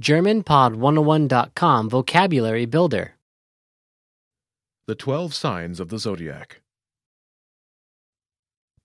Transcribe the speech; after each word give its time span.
GermanPod101.com 0.00 1.88
Vocabulary 1.90 2.66
Builder. 2.66 3.14
The 4.86 4.94
12 4.94 5.34
signs 5.34 5.80
of 5.80 5.88
the 5.90 5.98
zodiac. 5.98 6.60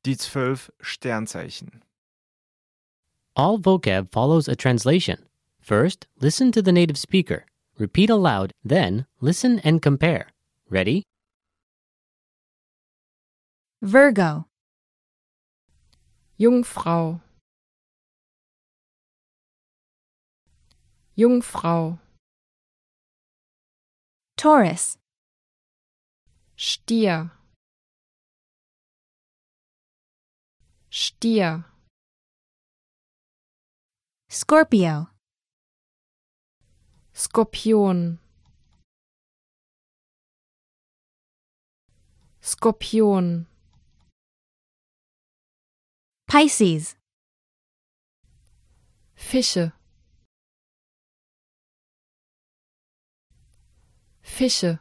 Die 0.04 0.14
zwölf 0.16 0.70
Sternzeichen. 0.82 1.82
All 3.36 3.58
vocab 3.58 4.12
follows 4.12 4.48
a 4.48 4.56
translation. 4.56 5.24
First, 5.60 6.08
listen 6.20 6.52
to 6.52 6.62
the 6.62 6.72
native 6.72 6.98
speaker. 6.98 7.46
Repeat 7.78 8.10
aloud, 8.10 8.54
then, 8.64 9.06
listen 9.22 9.60
and 9.60 9.82
compare. 9.82 10.30
Ready? 10.70 11.04
Virgo, 13.82 14.48
Jungfrau 16.40 17.22
Jungfrau. 21.18 21.98
Taurus, 24.38 25.00
Stier. 26.56 27.32
Stier. 30.92 31.66
Scorpio, 34.30 35.08
Skorpion. 37.14 38.20
Skorpion. 42.42 43.48
Pisces, 46.28 46.96
Fische 49.16 49.77
Fische. 54.38 54.78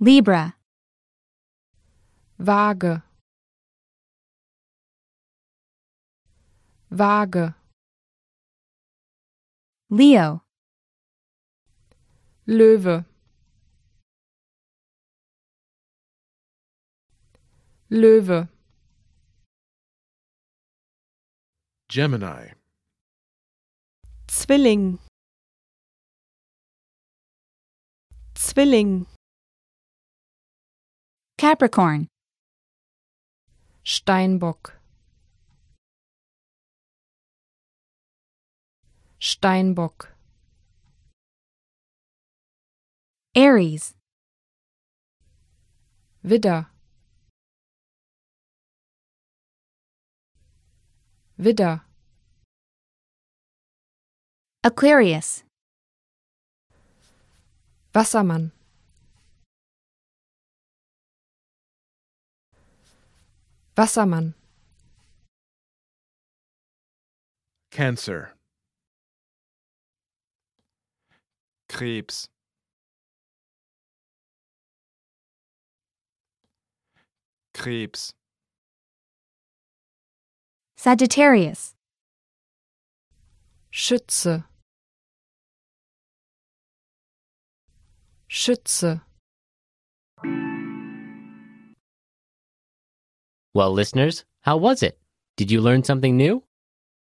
Libra, 0.00 0.56
Waage. 2.36 3.02
Waage. 6.90 7.54
Leo, 9.88 10.42
Löwe. 12.48 13.04
Löwe. 17.90 18.48
Gemini. 21.88 22.54
Zwilling 24.26 24.98
Zwilling 28.50 29.06
Capricorn, 31.38 32.08
Steinbock. 33.84 34.72
Steinbock. 39.20 40.08
Aries, 43.36 43.94
Widder. 46.24 46.66
Widder. 51.38 51.82
Aquarius, 54.64 55.44
Wassermann 57.92 58.52
Wassermann 63.76 64.34
Cancer. 67.70 68.34
Krebs. 71.68 72.28
Krebs. 77.54 78.12
Sagittarius, 80.76 81.74
Schütze 83.70 84.44
Schütze 88.30 89.00
Well, 93.52 93.72
listeners, 93.72 94.24
how 94.42 94.56
was 94.56 94.84
it? 94.84 95.00
Did 95.36 95.50
you 95.50 95.60
learn 95.60 95.82
something 95.82 96.16
new? 96.16 96.44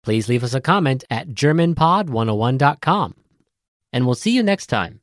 Please 0.03 0.29
leave 0.29 0.43
us 0.43 0.53
a 0.53 0.61
comment 0.61 1.05
at 1.11 1.29
GermanPod101.com. 1.29 3.15
And 3.93 4.05
we'll 4.05 4.17
see 4.17 4.33
you 4.33 4.43
next 4.43 4.67
time. 4.67 5.01